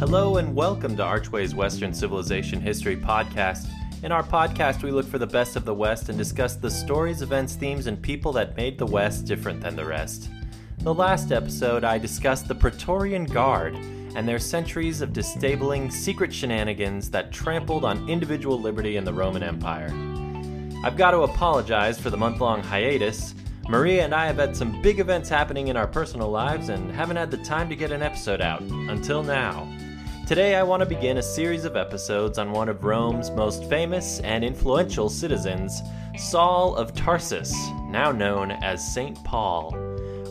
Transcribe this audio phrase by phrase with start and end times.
[0.00, 3.68] Hello and welcome to Archway's Western Civilization History Podcast.
[4.02, 7.20] In our podcast, we look for the best of the West and discuss the stories,
[7.20, 10.30] events, themes, and people that made the West different than the rest.
[10.78, 17.10] The last episode, I discussed the Praetorian Guard and their centuries of disabling secret shenanigans
[17.10, 19.90] that trampled on individual liberty in the Roman Empire.
[20.82, 23.34] I've got to apologize for the month long hiatus.
[23.68, 27.16] Maria and I have had some big events happening in our personal lives and haven't
[27.16, 29.68] had the time to get an episode out until now.
[30.30, 34.20] Today, I want to begin a series of episodes on one of Rome's most famous
[34.20, 35.82] and influential citizens,
[36.16, 37.52] Saul of Tarsus,
[37.86, 39.18] now known as St.
[39.24, 39.72] Paul.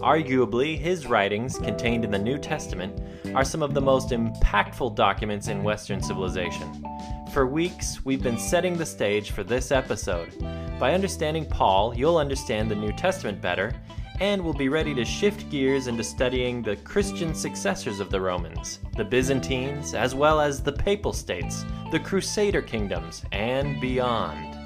[0.02, 2.98] Arguably, his writings, contained in the New Testament,
[3.36, 6.82] are some of the most impactful documents in Western civilization.
[7.34, 10.30] For weeks, we've been setting the stage for this episode.
[10.80, 13.74] By understanding Paul, you'll understand the New Testament better
[14.20, 18.80] and we'll be ready to shift gears into studying the Christian successors of the Romans,
[18.98, 24.58] the Byzantines, as well as the Papal States, the Crusader kingdoms, and beyond.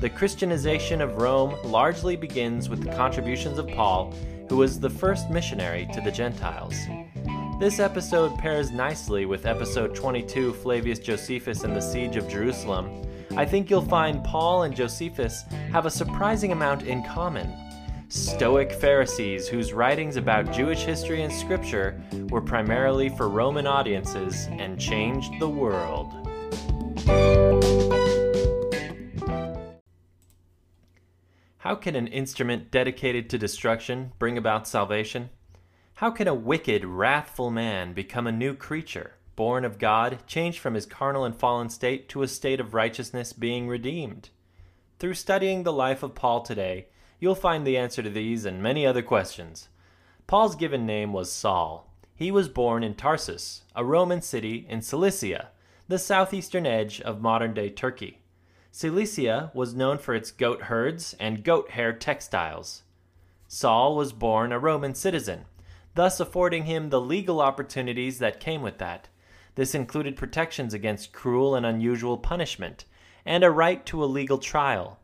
[0.00, 4.14] The Christianization of Rome largely begins with the contributions of Paul,
[4.48, 6.76] who was the first missionary to the Gentiles.
[7.58, 13.02] This episode pairs nicely with episode 22, Flavius Josephus and the Siege of Jerusalem.
[13.36, 17.52] I think you'll find Paul and Josephus have a surprising amount in common
[18.12, 24.78] Stoic Pharisees whose writings about Jewish history and scripture were primarily for Roman audiences and
[24.78, 26.12] changed the world.
[31.56, 35.30] How can an instrument dedicated to destruction bring about salvation?
[35.94, 40.74] How can a wicked, wrathful man become a new creature, born of God, changed from
[40.74, 44.28] his carnal and fallen state to a state of righteousness, being redeemed?
[44.98, 46.88] Through studying the life of Paul today,
[47.22, 49.68] you'll find the answer to these and many other questions.
[50.26, 51.88] Paul's given name was Saul.
[52.16, 55.50] He was born in Tarsus, a Roman city in Cilicia,
[55.86, 58.18] the southeastern edge of modern day Turkey.
[58.72, 62.82] Cilicia was known for its goat herds and goat hair textiles.
[63.46, 65.44] Saul was born a Roman citizen,
[65.94, 69.08] thus affording him the legal opportunities that came with that.
[69.54, 72.84] This included protections against cruel and unusual punishment,
[73.24, 74.98] and a right to a legal trial.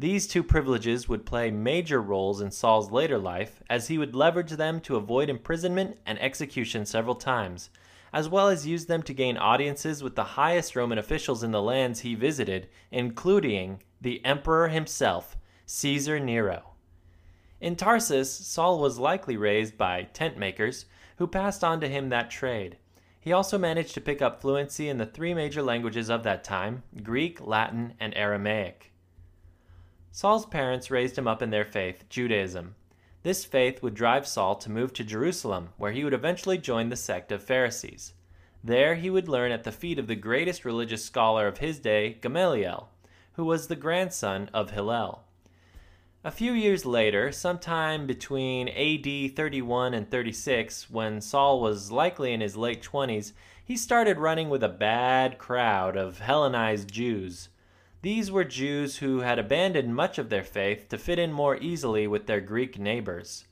[0.00, 4.52] These two privileges would play major roles in Saul's later life, as he would leverage
[4.52, 7.68] them to avoid imprisonment and execution several times,
[8.10, 11.60] as well as use them to gain audiences with the highest Roman officials in the
[11.60, 16.70] lands he visited, including the emperor himself, Caesar Nero.
[17.60, 20.86] In Tarsus, Saul was likely raised by tent makers
[21.18, 22.78] who passed on to him that trade.
[23.20, 26.84] He also managed to pick up fluency in the three major languages of that time
[27.02, 28.89] Greek, Latin, and Aramaic.
[30.12, 32.74] Saul's parents raised him up in their faith, Judaism.
[33.22, 36.96] This faith would drive Saul to move to Jerusalem, where he would eventually join the
[36.96, 38.14] sect of Pharisees.
[38.64, 42.18] There he would learn at the feet of the greatest religious scholar of his day,
[42.20, 42.88] Gamaliel,
[43.34, 45.22] who was the grandson of Hillel.
[46.24, 52.40] A few years later, sometime between AD 31 and 36, when Saul was likely in
[52.40, 53.32] his late 20s,
[53.64, 57.49] he started running with a bad crowd of Hellenized Jews.
[58.02, 62.06] These were Jews who had abandoned much of their faith to fit in more easily
[62.06, 63.44] with their Greek neighbors.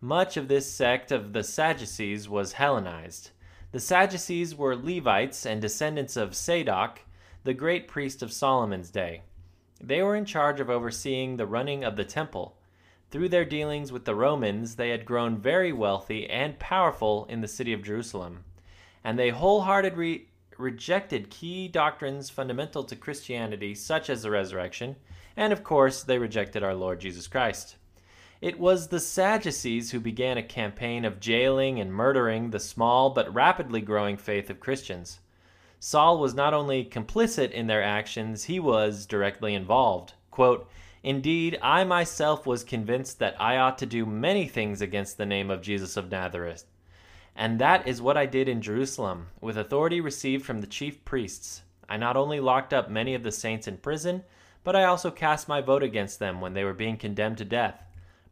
[0.00, 3.32] Much of this sect of the Sadducees was Hellenized.
[3.70, 7.00] The Sadducees were Levites and descendants of Sadoc,
[7.44, 9.22] the great priest of Solomon's day.
[9.78, 12.56] They were in charge of overseeing the running of the temple.
[13.10, 17.48] Through their dealings with the Romans, they had grown very wealthy and powerful in the
[17.48, 18.44] city of Jerusalem,
[19.04, 20.28] and they wholeheartedly
[20.62, 24.96] rejected key doctrines fundamental to Christianity, such as the resurrection,
[25.36, 27.76] and of course, they rejected our Lord Jesus Christ.
[28.40, 33.32] It was the Sadducees who began a campaign of jailing and murdering the small but
[33.32, 35.20] rapidly growing faith of Christians.
[35.78, 40.14] Saul was not only complicit in their actions, he was directly involved.
[40.30, 40.68] Quote,
[41.02, 45.50] Indeed, I myself was convinced that I ought to do many things against the name
[45.50, 46.64] of Jesus of Nazareth.
[47.34, 51.62] And that is what I did in Jerusalem, with authority received from the chief priests.
[51.88, 54.24] I not only locked up many of the saints in prison,
[54.64, 57.82] but I also cast my vote against them when they were being condemned to death.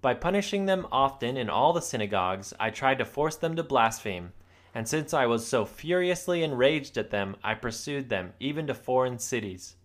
[0.02, 4.32] By punishing them often in all the synagogues, I tried to force them to blaspheme.
[4.75, 9.19] And since I was so furiously enraged at them, I pursued them, even to foreign
[9.19, 9.76] cities.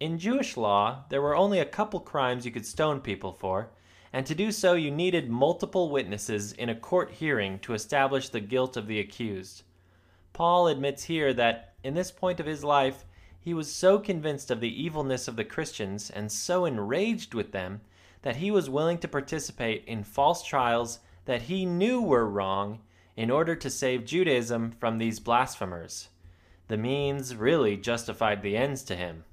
[0.00, 3.70] In Jewish law, there were only a couple crimes you could stone people for,
[4.12, 8.40] and to do so you needed multiple witnesses in a court hearing to establish the
[8.40, 9.62] guilt of the accused.
[10.32, 13.04] Paul admits here that, in this point of his life,
[13.40, 17.80] he was so convinced of the evilness of the Christians and so enraged with them
[18.22, 22.80] that he was willing to participate in false trials that he knew were wrong
[23.16, 26.08] in order to save Judaism from these blasphemers.
[26.68, 29.24] The means really justified the ends to him.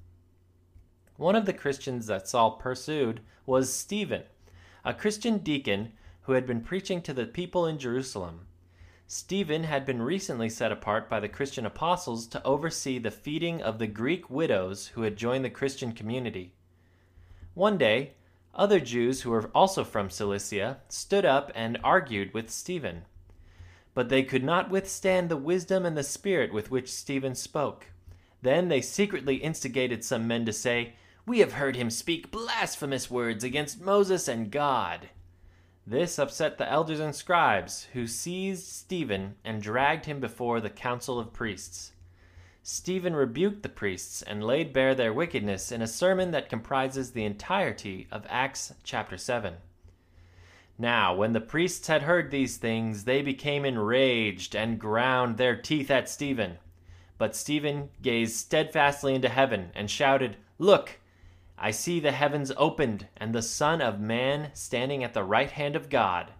[1.16, 4.22] One of the Christians that Saul pursued was Stephen,
[4.88, 5.92] a Christian deacon
[6.22, 8.46] who had been preaching to the people in Jerusalem.
[9.06, 13.78] Stephen had been recently set apart by the Christian apostles to oversee the feeding of
[13.78, 16.54] the Greek widows who had joined the Christian community.
[17.52, 18.14] One day,
[18.54, 23.02] other Jews who were also from Cilicia stood up and argued with Stephen.
[23.92, 27.88] But they could not withstand the wisdom and the spirit with which Stephen spoke.
[28.40, 30.94] Then they secretly instigated some men to say,
[31.28, 35.10] We have heard him speak blasphemous words against Moses and God.
[35.86, 41.18] This upset the elders and scribes, who seized Stephen and dragged him before the council
[41.18, 41.92] of priests.
[42.62, 47.26] Stephen rebuked the priests and laid bare their wickedness in a sermon that comprises the
[47.26, 49.56] entirety of Acts chapter 7.
[50.78, 55.90] Now, when the priests had heard these things, they became enraged and ground their teeth
[55.90, 56.56] at Stephen.
[57.18, 60.97] But Stephen gazed steadfastly into heaven and shouted, Look!
[61.60, 65.74] I see the heavens opened, and the Son of Man standing at the right hand
[65.74, 66.32] of God.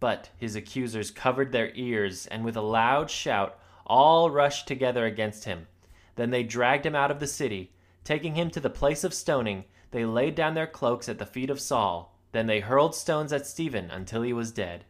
[0.00, 5.44] But his accusers covered their ears, and with a loud shout all rushed together against
[5.44, 5.68] him.
[6.16, 7.72] Then they dragged him out of the city.
[8.02, 11.48] Taking him to the place of stoning, they laid down their cloaks at the feet
[11.48, 12.18] of Saul.
[12.32, 14.84] Then they hurled stones at Stephen until he was dead.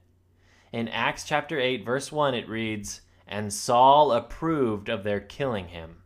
[0.73, 5.99] In Acts chapter 8, verse 1, it reads, And Saul approved of their killing him.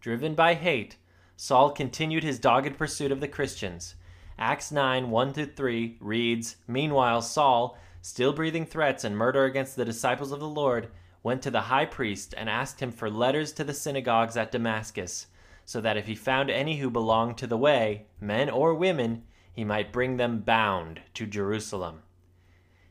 [0.00, 0.96] Driven by hate,
[1.36, 3.96] Saul continued his dogged pursuit of the Christians.
[4.38, 10.32] Acts 9 1 3 reads Meanwhile, Saul, still breathing threats and murder against the disciples
[10.32, 10.90] of the Lord,
[11.22, 15.26] went to the high priest and asked him for letters to the synagogues at Damascus,
[15.64, 19.64] so that if he found any who belonged to the way, men or women, he
[19.64, 22.02] might bring them bound to Jerusalem.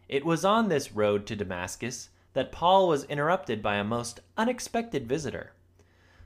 [0.10, 5.07] It was on this road to Damascus that Paul was interrupted by a most unexpected
[5.07, 5.54] visitor.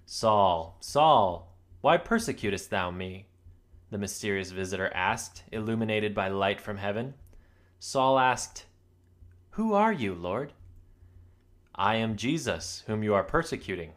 [0.06, 1.54] Saul, Saul,
[1.88, 3.28] why persecutest thou me?
[3.92, 7.14] The mysterious visitor asked, illuminated by light from heaven.
[7.80, 8.66] Saul asked,
[9.52, 10.52] Who are you, Lord?
[11.74, 13.94] I am Jesus, whom you are persecuting.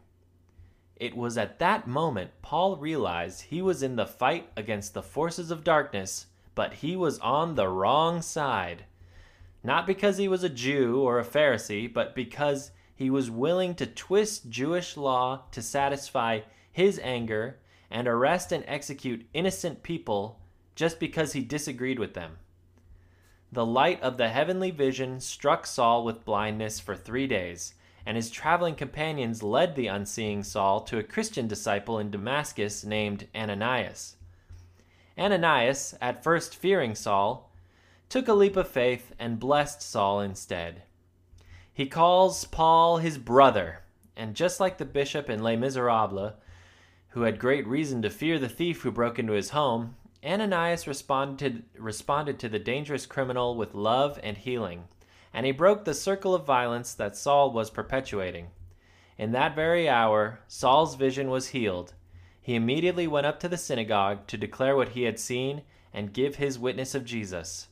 [0.95, 5.51] It was at that moment Paul realized he was in the fight against the forces
[5.51, 8.85] of darkness, but he was on the wrong side.
[9.65, 13.85] Not because he was a Jew or a Pharisee, but because he was willing to
[13.85, 16.39] twist Jewish law to satisfy
[16.71, 17.57] his anger
[17.91, 20.39] and arrest and execute innocent people
[20.75, 22.37] just because he disagreed with them.
[23.51, 27.73] The light of the heavenly vision struck Saul with blindness for three days,
[28.05, 33.27] and his traveling companions led the unseeing Saul to a Christian disciple in Damascus named
[33.35, 34.15] Ananias.
[35.17, 37.51] Ananias, at first fearing Saul,
[38.07, 40.83] took a leap of faith and blessed Saul instead.
[41.73, 43.81] He calls Paul his brother,
[44.15, 46.33] and just like the bishop in Les Miserables,
[47.11, 51.63] who had great reason to fear the thief who broke into his home, Ananias responded,
[51.77, 54.85] responded to the dangerous criminal with love and healing,
[55.33, 58.47] and he broke the circle of violence that Saul was perpetuating.
[59.17, 61.93] In that very hour, Saul's vision was healed.
[62.41, 65.63] He immediately went up to the synagogue to declare what he had seen
[65.93, 67.67] and give his witness of Jesus.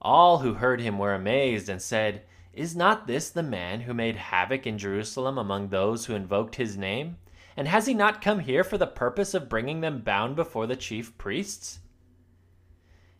[0.00, 2.22] All who heard him were amazed and said,
[2.54, 6.76] Is not this the man who made havoc in Jerusalem among those who invoked his
[6.76, 7.18] name?
[7.58, 10.76] And has he not come here for the purpose of bringing them bound before the
[10.76, 11.80] chief priests?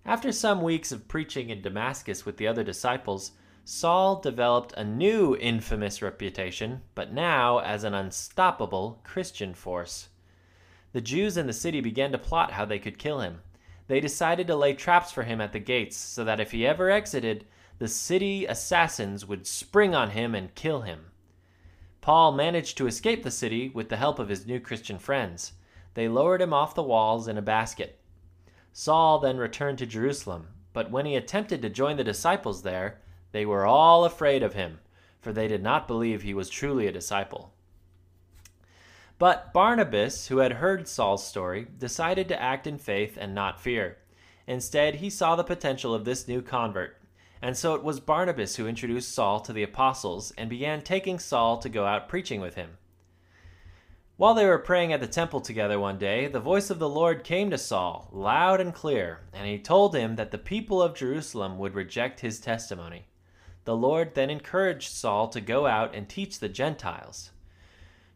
[0.07, 3.33] After some weeks of preaching in Damascus with the other disciples,
[3.65, 10.09] Saul developed a new infamous reputation, but now as an unstoppable Christian force.
[10.93, 13.41] The Jews in the city began to plot how they could kill him.
[13.89, 16.91] They decided to lay traps for him at the gates so that if he ever
[16.91, 17.45] exited,
[17.81, 21.07] the city assassins would spring on him and kill him.
[22.09, 25.53] Paul managed to escape the city with the help of his new Christian friends.
[25.93, 28.01] They lowered him off the walls in a basket.
[28.73, 32.99] Saul then returned to Jerusalem, but when he attempted to join the disciples there,
[33.33, 34.79] they were all afraid of him,
[35.21, 37.53] for they did not believe he was truly a disciple.
[39.19, 43.99] But Barnabas, who had heard Saul's story, decided to act in faith and not fear.
[44.47, 46.98] Instead, he saw the potential of this new convert
[47.41, 51.59] and so it was Barnabas who introduced Saul to the apostles and began taking Saul
[51.59, 52.79] to go out preaching with him.
[54.17, 57.23] While they were praying at the temple together one day, the voice of the Lord
[57.23, 61.57] came to Saul, loud and clear, and he told him that the people of Jerusalem
[61.59, 63.07] would reject his testimony.
[63.65, 67.31] The Lord then encouraged Saul to go out and teach the Gentiles.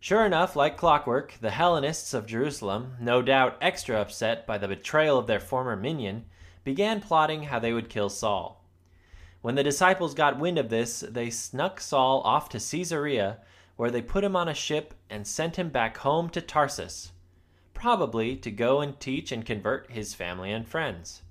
[0.00, 5.16] Sure enough, like clockwork, the Hellenists of Jerusalem, no doubt extra upset by the betrayal
[5.16, 6.24] of their former minion,
[6.64, 8.61] began plotting how they would kill Saul.
[9.42, 13.38] When the disciples got wind of this, they snuck Saul off to Caesarea,
[13.76, 17.10] where they put him on a ship and sent him back home to Tarsus,
[17.74, 21.22] probably to go and teach and convert his family and friends.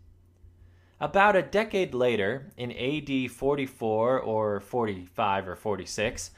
[0.99, 6.31] About a decade later, in AD 44 or 45 or 46,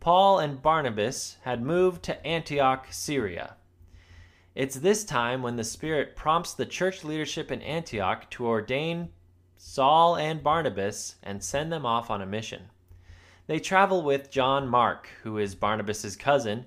[0.00, 3.54] Paul and Barnabas had moved to Antioch, Syria.
[4.56, 9.10] It's this time when the Spirit prompts the church leadership in Antioch to ordain
[9.62, 12.70] Saul and Barnabas and send them off on a mission.
[13.46, 16.64] They travel with John Mark, who is Barnabas's cousin,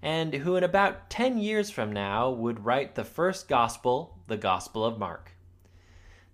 [0.00, 4.84] and who in about 10 years from now would write the first gospel, the Gospel
[4.84, 5.32] of Mark.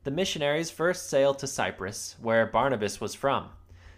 [0.04, 3.48] The missionaries first sailed to Cyprus, where Barnabas was from.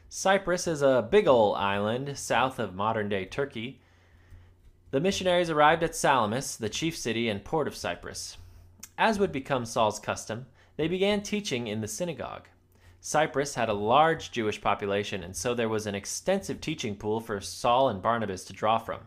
[0.08, 3.80] Cyprus is a big ol' island south of modern day Turkey.
[4.92, 8.36] The missionaries arrived at Salamis, the chief city and port of Cyprus.
[8.96, 12.48] As would become Saul's custom, they began teaching in the synagogue.
[13.00, 17.40] Cyprus had a large Jewish population, and so there was an extensive teaching pool for
[17.40, 19.00] Saul and Barnabas to draw from.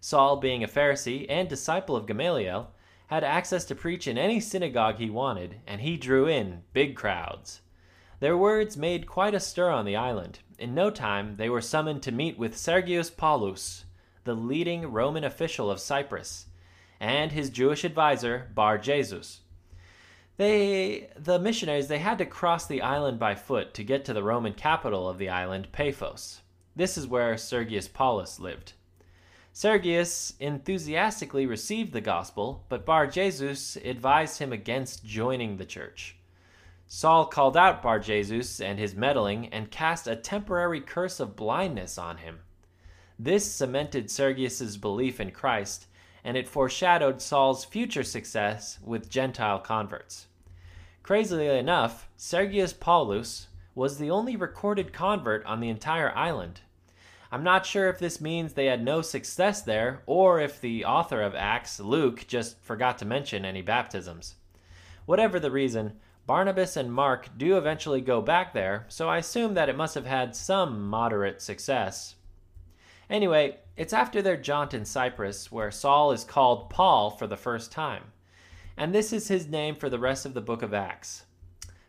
[0.00, 2.70] Saul, being a Pharisee and disciple of Gamaliel,
[3.08, 7.60] had access to preach in any synagogue he wanted, and he drew in big crowds.
[8.20, 10.40] Their words made quite a stir on the island.
[10.58, 13.84] In no time, they were summoned to meet with Sergius Paulus,
[14.24, 16.46] the leading Roman official of Cyprus,
[16.98, 19.40] and his Jewish advisor, Bar Jesus.
[20.38, 24.22] They, the missionaries, they had to cross the island by foot to get to the
[24.22, 26.42] Roman capital of the island, Paphos.
[26.76, 28.74] This is where Sergius Paulus lived.
[29.52, 36.14] Sergius enthusiastically received the gospel, but Bar Jesus advised him against joining the church.
[36.86, 41.98] Saul called out Bar Jesus and his meddling and cast a temporary curse of blindness
[41.98, 42.38] on him.
[43.18, 45.87] This cemented Sergius's belief in Christ,
[46.24, 50.26] and it foreshadowed Saul's future success with Gentile converts.
[51.02, 56.60] Crazily enough, Sergius Paulus was the only recorded convert on the entire island.
[57.30, 61.22] I'm not sure if this means they had no success there, or if the author
[61.22, 64.34] of Acts, Luke, just forgot to mention any baptisms.
[65.06, 65.94] Whatever the reason,
[66.26, 70.06] Barnabas and Mark do eventually go back there, so I assume that it must have
[70.06, 72.16] had some moderate success.
[73.08, 77.72] Anyway, it's after their jaunt in Cyprus where Saul is called Paul for the first
[77.72, 78.12] time
[78.78, 81.24] and this is his name for the rest of the book of Acts.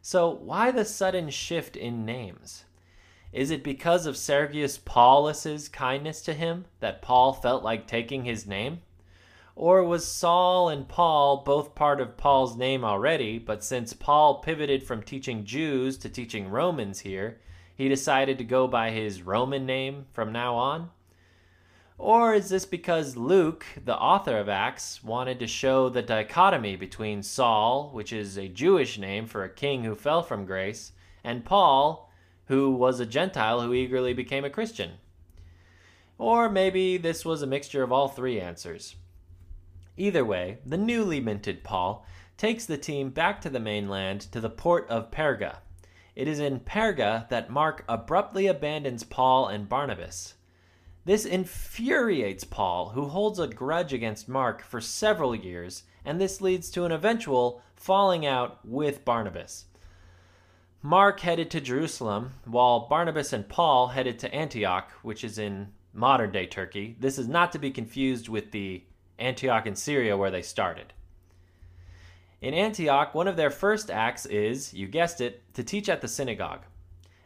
[0.01, 2.65] So, why the sudden shift in names?
[3.31, 8.47] Is it because of Sergius Paulus's kindness to him that Paul felt like taking his
[8.47, 8.79] name?
[9.55, 14.81] Or was Saul and Paul both part of Paul's name already, but since Paul pivoted
[14.81, 17.39] from teaching Jews to teaching Romans here,
[17.75, 20.89] he decided to go by his Roman name from now on?
[21.99, 27.21] Or is this because Luke, the author of Acts, wanted to show the dichotomy between
[27.21, 30.93] Saul, which is a Jewish name for a king who fell from grace,
[31.25, 32.09] and Paul,
[32.45, 34.91] who was a Gentile who eagerly became a Christian?
[36.17, 38.95] Or maybe this was a mixture of all three answers.
[39.97, 42.05] Either way, the newly minted Paul
[42.37, 45.57] takes the team back to the mainland to the port of Perga.
[46.15, 50.35] It is in Perga that Mark abruptly abandons Paul and Barnabas.
[51.09, 56.69] This infuriates Paul, who holds a grudge against Mark for several years, and this leads
[56.69, 59.65] to an eventual falling out with Barnabas.
[60.83, 66.31] Mark headed to Jerusalem, while Barnabas and Paul headed to Antioch, which is in modern
[66.31, 66.95] day Turkey.
[66.99, 68.83] This is not to be confused with the
[69.17, 70.93] Antioch in Syria where they started.
[72.39, 76.07] In Antioch, one of their first acts is, you guessed it, to teach at the
[76.07, 76.61] synagogue.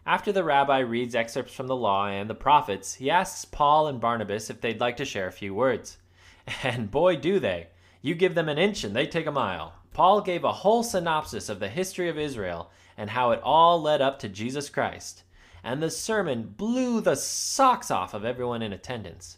[0.06, 4.02] After the rabbi reads excerpts from the law and the prophets, he asks Paul and
[4.02, 5.98] Barnabas if they'd like to share a few words.
[6.64, 7.68] And boy, do they!
[8.02, 9.76] You give them an inch and they take a mile.
[9.94, 14.02] Paul gave a whole synopsis of the history of Israel and how it all led
[14.02, 15.24] up to Jesus Christ.
[15.64, 19.38] And the sermon blew the socks off of everyone in attendance.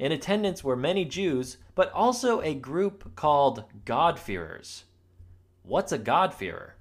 [0.00, 4.82] In attendance were many Jews, but also a group called God-fearers.
[5.62, 6.74] What's a God-fearer?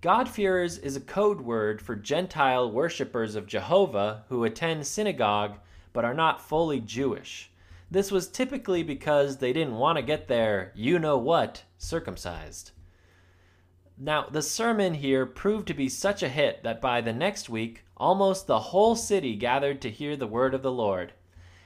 [0.00, 5.58] God-fearers is a code word for Gentile worshippers of Jehovah who attend synagogue
[5.92, 7.50] but are not fully Jewish.
[7.90, 12.70] This was typically because they didn't want to get their you know what circumcised.
[13.98, 17.84] Now, the sermon here proved to be such a hit that by the next week,
[17.98, 21.12] almost the whole city gathered to hear the word of the Lord.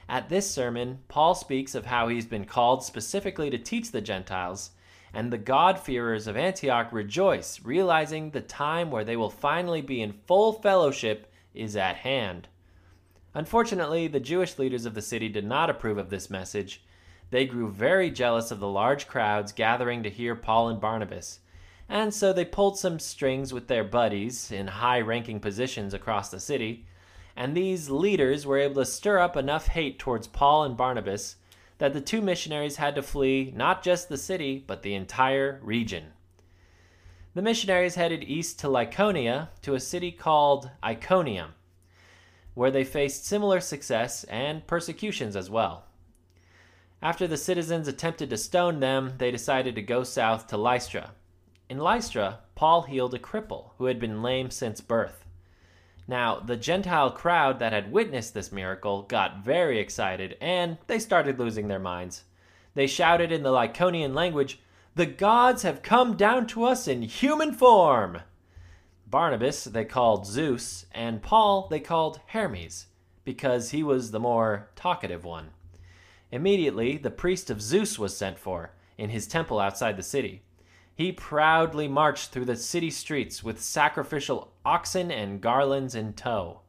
[0.09, 4.71] At this sermon, Paul speaks of how he's been called specifically to teach the Gentiles,
[5.15, 10.11] and the God-fearers of Antioch rejoice, realizing the time where they will finally be in
[10.11, 12.49] full fellowship is at hand.
[13.33, 16.83] Unfortunately, the Jewish leaders of the city did not approve of this message.
[17.31, 21.39] They grew very jealous of the large crowds gathering to hear Paul and Barnabas,
[21.87, 26.41] and so they pulled some strings with their buddies in high ranking positions across the
[26.41, 26.85] city,
[27.37, 31.37] and these leaders were able to stir up enough hate towards Paul and Barnabas
[31.77, 36.13] that the two missionaries had to flee not just the city, but the entire region.
[37.33, 41.53] The missionaries headed east to Lycaonia to a city called Iconium,
[42.53, 45.83] where they faced similar success and persecutions as well.
[47.01, 51.11] After the citizens attempted to stone them, they decided to go south to Lystra.
[51.69, 55.24] In Lystra, Paul healed a cripple who had been lame since birth.
[56.07, 61.39] Now, the Gentile crowd that had witnessed this miracle got very excited and they started
[61.39, 62.23] losing their minds.
[62.75, 64.59] They shouted in the Lycaonian language,
[64.93, 68.21] The gods have come down to us in human form!
[69.07, 72.87] Barnabas they called Zeus, and Paul they called Hermes,
[73.23, 75.51] because he was the more talkative one.
[76.31, 80.43] Immediately, the priest of Zeus was sent for, in his temple outside the city.
[80.95, 86.61] He proudly marched through the city streets with sacrificial oxen and garlands in tow.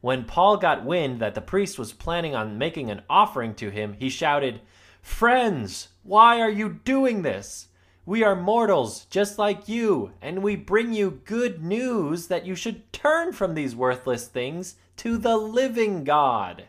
[0.00, 3.94] When Paul got wind that the priest was planning on making an offering to him,
[3.98, 4.62] he shouted,
[5.02, 7.68] Friends, why are you doing this?
[8.06, 12.92] We are mortals, just like you, and we bring you good news that you should
[12.92, 16.64] turn from these worthless things to the living God.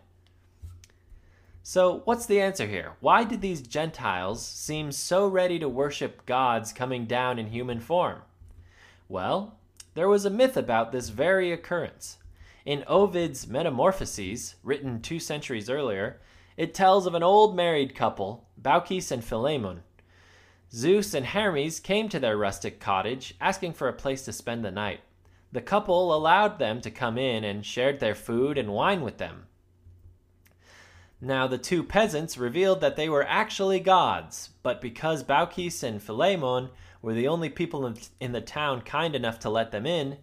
[1.70, 2.94] So, what's the answer here?
[3.02, 8.22] Why did these Gentiles seem so ready to worship gods coming down in human form?
[9.10, 9.60] Well,
[9.94, 12.20] there was a myth about this very occurrence.
[12.66, 16.22] In Ovid's Metamorphoses, written two centuries earlier,
[16.56, 19.84] it tells of an old married couple, Baucis and Philemon,
[20.72, 24.72] Zeus and Hermes came to their rustic cottage, asking for a place to spend the
[24.72, 25.02] night.
[25.52, 29.48] The couple allowed them to come in and shared their food and wine with them.
[31.20, 36.70] Now the two peasants revealed that they were actually gods, but because Baucis and Philemon
[37.02, 40.18] were the only people in the town kind enough to let them in,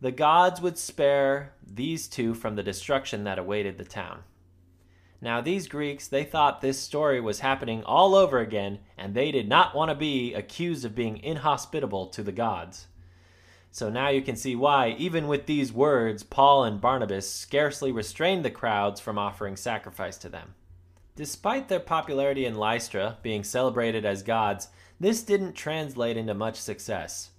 [0.00, 4.24] the gods would spare these two from the destruction that awaited the town.
[5.20, 9.48] Now, these Greeks, they thought this story was happening all over again, and they did
[9.48, 12.88] not want to be accused of being inhospitable to the gods.
[13.72, 18.44] So now you can see why, even with these words, Paul and Barnabas scarcely restrained
[18.44, 20.54] the crowds from offering sacrifice to them.
[21.16, 24.68] Despite their popularity in Lystra, being celebrated as gods,
[25.00, 27.30] this didn't translate into much success.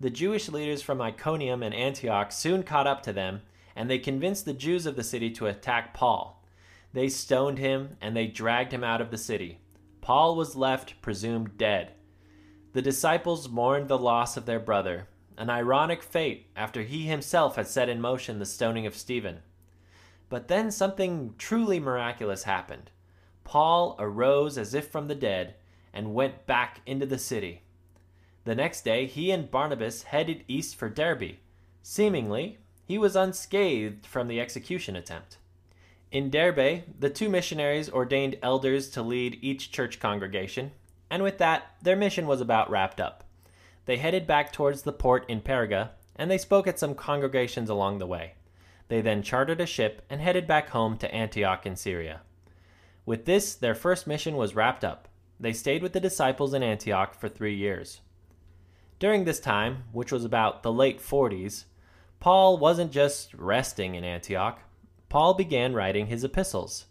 [0.00, 3.42] The Jewish leaders from Iconium and Antioch soon caught up to them,
[3.76, 6.44] and they convinced the Jews of the city to attack Paul.
[6.92, 9.60] They stoned him and they dragged him out of the city.
[10.00, 11.92] Paul was left presumed dead.
[12.72, 17.66] The disciples mourned the loss of their brother, an ironic fate after he himself had
[17.66, 19.40] set in motion the stoning of Stephen.
[20.28, 22.90] But then something truly miraculous happened.
[23.44, 25.54] Paul arose as if from the dead
[25.92, 27.62] and went back into the city.
[28.44, 31.36] The next day, he and Barnabas headed east for Derbe.
[31.82, 35.38] Seemingly, he was unscathed from the execution attempt.
[36.12, 40.70] In Derbe, the two missionaries ordained elders to lead each church congregation,
[41.10, 43.24] and with that, their mission was about wrapped up.
[43.86, 47.98] They headed back towards the port in Perga, and they spoke at some congregations along
[47.98, 48.34] the way.
[48.88, 52.20] They then chartered a ship and headed back home to Antioch in Syria.
[53.04, 55.08] With this, their first mission was wrapped up.
[55.38, 58.00] They stayed with the disciples in Antioch for three years.
[58.98, 61.64] During this time, which was about the late 40s,
[62.18, 64.60] Paul wasn't just resting in Antioch.
[65.08, 66.86] Paul began writing his epistles.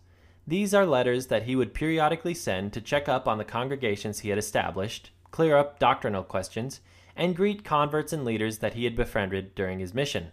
[0.47, 4.29] These are letters that he would periodically send to check up on the congregations he
[4.29, 6.79] had established, clear up doctrinal questions,
[7.15, 10.31] and greet converts and leaders that he had befriended during his mission.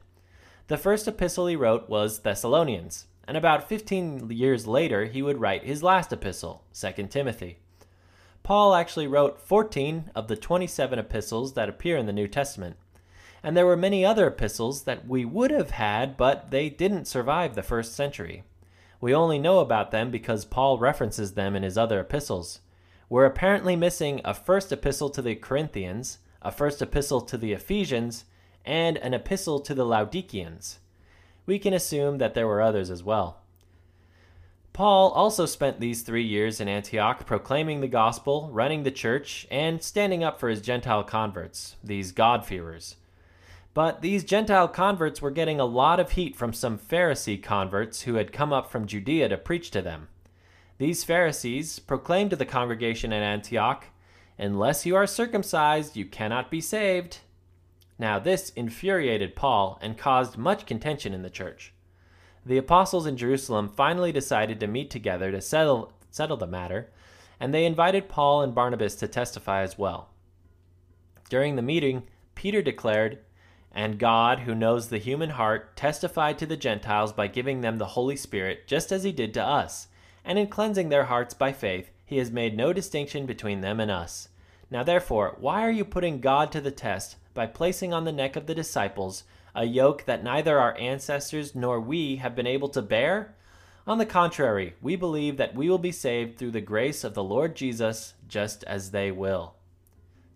[0.69, 5.65] The first epistle he wrote was Thessalonians, and about 15 years later he would write
[5.65, 7.59] his last epistle, 2 Timothy.
[8.45, 12.77] Paul actually wrote 14 of the 27 epistles that appear in the New Testament
[13.43, 17.55] and there were many other epistles that we would have had, but they didn't survive
[17.55, 18.45] the first century.
[19.01, 22.61] We only know about them because Paul references them in his other epistles.
[23.13, 28.25] We're apparently missing a first epistle to the Corinthians, a first epistle to the Ephesians,
[28.65, 30.79] and an epistle to the Laodiceans.
[31.45, 33.43] We can assume that there were others as well.
[34.73, 39.83] Paul also spent these three years in Antioch proclaiming the gospel, running the church, and
[39.83, 42.97] standing up for his Gentile converts, these God-fearers.
[43.75, 48.15] But these Gentile converts were getting a lot of heat from some Pharisee converts who
[48.15, 50.09] had come up from Judea to preach to them.
[50.83, 53.85] These Pharisees proclaimed to the congregation at Antioch,
[54.37, 57.21] Unless you are circumcised, you cannot be saved.
[58.01, 61.73] Now, this infuriated Paul and caused much contention in the church.
[62.45, 66.91] The apostles in Jerusalem finally decided to meet together to settle, settle the matter,
[67.39, 70.09] and they invited Paul and Barnabas to testify as well.
[71.31, 73.21] During the meeting, Peter declared,
[73.71, 77.95] And God, who knows the human heart, testified to the Gentiles by giving them the
[77.95, 79.87] Holy Spirit, just as he did to us.
[80.25, 83.91] And in cleansing their hearts by faith, he has made no distinction between them and
[83.91, 84.29] us.
[84.71, 88.37] Now therefore, why are you putting God to the test by placing on the neck
[88.37, 92.83] of the disciples a yoke that neither our ancestors nor we have been able to
[92.83, 93.35] bear?
[93.87, 97.25] On the contrary, we believe that we will be saved through the grace of the
[97.25, 99.57] Lord Jesus, just as they will.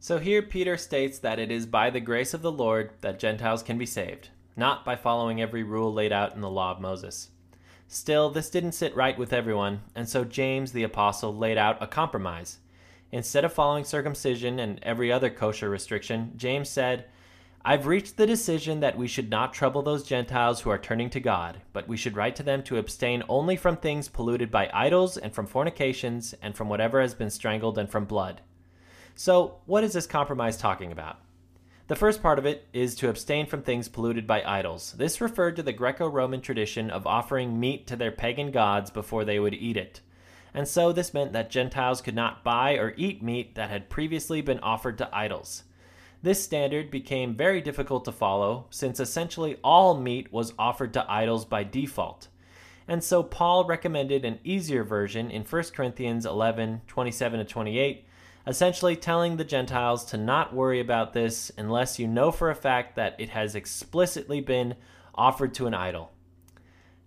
[0.00, 3.62] So here Peter states that it is by the grace of the Lord that Gentiles
[3.62, 7.30] can be saved, not by following every rule laid out in the law of Moses.
[7.88, 11.86] Still, this didn't sit right with everyone, and so James the Apostle laid out a
[11.86, 12.58] compromise.
[13.12, 17.06] Instead of following circumcision and every other kosher restriction, James said,
[17.64, 21.20] I've reached the decision that we should not trouble those Gentiles who are turning to
[21.20, 25.16] God, but we should write to them to abstain only from things polluted by idols
[25.16, 28.40] and from fornications and from whatever has been strangled and from blood.
[29.16, 31.18] So, what is this compromise talking about?
[31.88, 34.94] The first part of it is to abstain from things polluted by idols.
[34.98, 39.24] This referred to the Greco Roman tradition of offering meat to their pagan gods before
[39.24, 40.00] they would eat it.
[40.52, 44.40] And so this meant that Gentiles could not buy or eat meat that had previously
[44.40, 45.62] been offered to idols.
[46.22, 51.44] This standard became very difficult to follow since essentially all meat was offered to idols
[51.44, 52.26] by default.
[52.88, 58.06] And so Paul recommended an easier version in 1 Corinthians 11 27 to 28
[58.46, 62.94] essentially telling the Gentiles to not worry about this unless you know for a fact
[62.96, 64.74] that it has explicitly been
[65.14, 66.12] offered to an idol.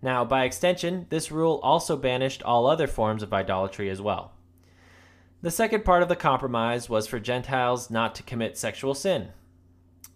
[0.01, 4.33] Now, by extension, this rule also banished all other forms of idolatry as well.
[5.41, 9.29] The second part of the compromise was for Gentiles not to commit sexual sin.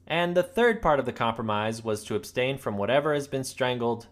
[0.06, 4.08] And the third part of the compromise was to abstain from whatever has been strangled.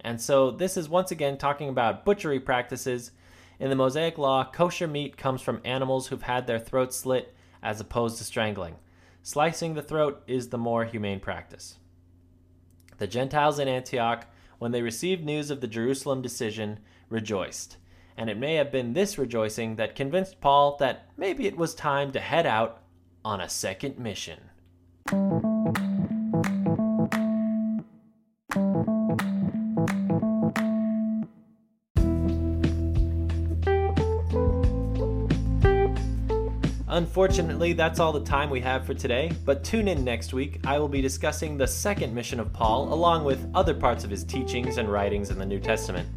[0.00, 3.12] And so this is once again talking about butchery practices
[3.58, 7.80] in the Mosaic Law, kosher meat comes from animals who've had their throats slit as
[7.80, 8.76] opposed to strangling.
[9.22, 11.78] Slicing the throat is the more humane practice.
[12.98, 14.26] The Gentiles in Antioch,
[14.58, 17.76] when they received news of the Jerusalem decision, rejoiced.
[18.16, 22.12] And it may have been this rejoicing that convinced Paul that maybe it was time
[22.12, 22.82] to head out
[23.24, 24.40] on a second mission.
[36.96, 40.60] Unfortunately, that's all the time we have for today, but tune in next week.
[40.64, 44.24] I will be discussing the second mission of Paul, along with other parts of his
[44.24, 46.08] teachings and writings in the New Testament.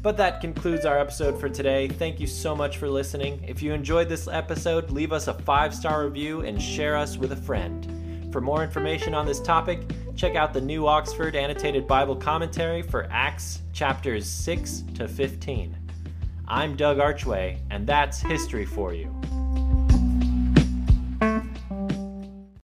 [0.00, 1.88] But that concludes our episode for today.
[1.88, 3.44] Thank you so much for listening.
[3.48, 7.32] If you enjoyed this episode, leave us a five star review and share us with
[7.32, 8.30] a friend.
[8.30, 9.80] For more information on this topic,
[10.14, 15.76] check out the New Oxford Annotated Bible Commentary for Acts chapters 6 to 15.
[16.46, 19.21] I'm Doug Archway, and that's history for you.